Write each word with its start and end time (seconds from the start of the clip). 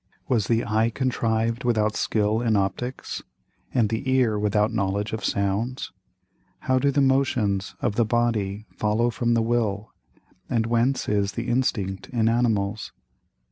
Was 0.27 0.47
the 0.47 0.65
Eye 0.65 0.89
contrived 0.89 1.63
without 1.63 1.95
Skill 1.95 2.41
in 2.41 2.55
Opticks, 2.55 3.21
and 3.71 3.89
the 3.89 4.09
Ear 4.11 4.39
without 4.39 4.73
Knowledge 4.73 5.13
of 5.13 5.23
Sounds? 5.23 5.91
How 6.61 6.79
do 6.79 6.89
the 6.89 7.01
Motions 7.01 7.75
of 7.81 7.97
the 7.97 8.03
Body 8.17 8.65
follow 8.75 9.11
from 9.11 9.35
the 9.35 9.43
Will, 9.43 9.93
and 10.49 10.65
whence 10.65 11.07
is 11.07 11.33
the 11.33 11.47
Instinct 11.49 12.09
in 12.09 12.29
Animals? 12.29 12.93